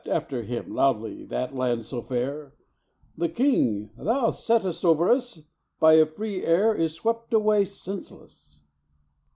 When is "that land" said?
1.25-1.85